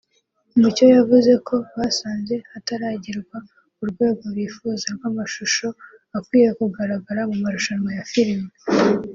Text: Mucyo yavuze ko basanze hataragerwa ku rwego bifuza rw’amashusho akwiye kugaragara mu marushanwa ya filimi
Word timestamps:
Mucyo 0.59 0.85
yavuze 0.95 1.31
ko 1.47 1.55
basanze 1.77 2.33
hataragerwa 2.51 3.37
ku 3.75 3.83
rwego 3.91 4.23
bifuza 4.37 4.85
rw’amashusho 4.95 5.67
akwiye 6.17 6.49
kugaragara 6.59 7.21
mu 7.29 7.37
marushanwa 7.43 7.89
ya 7.97 8.03
filimi 8.11 8.49